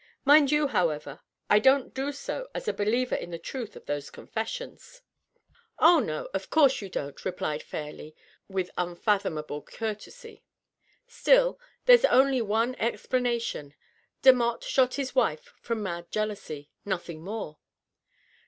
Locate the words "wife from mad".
15.13-16.09